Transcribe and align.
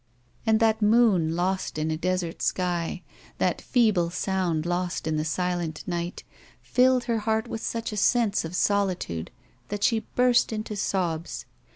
And 0.47 0.59
that 0.59 0.81
moon 0.81 1.35
lost 1.35 1.77
in 1.77 1.91
a 1.91 1.95
desert 1.95 2.41
sky, 2.41 3.03
that 3.37 3.61
feeble 3.61 4.09
sound 4.09 4.65
lost 4.65 5.05
in 5.05 5.15
the 5.15 5.23
silent 5.23 5.87
night, 5.87 6.23
filled 6.63 7.03
her 7.03 7.19
heart 7.19 7.47
with 7.47 7.61
such 7.61 7.91
a 7.91 7.97
sense 7.97 8.43
of 8.43 8.55
solitude 8.55 9.29
that 9.67 9.83
she 9.83 9.99
burst 10.15 10.51
into 10.51 10.75
sobs. 10.75 11.45